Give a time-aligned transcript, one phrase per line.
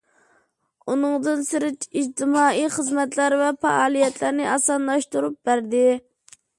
[0.93, 5.89] ئۇنىڭدىن سىرت، ئىجتىمائىي خىزمەتلەر ۋە پائالىيەتلەرنى ئاسانلاشتۇرۇپ بەردى.